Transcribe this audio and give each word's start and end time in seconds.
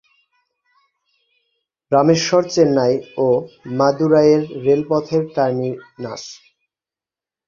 রামেশ্বর 1.91 2.43
চেন্নাই 2.53 2.93
ও 3.17 3.27
মাদুরাইয়ের 3.77 4.43
রেলপথের 4.65 5.23
টার্মিনাস। 5.35 6.23